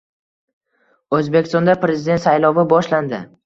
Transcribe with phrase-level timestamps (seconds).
[1.19, 3.25] O‘zbekistonda prezident saylovi boshlandi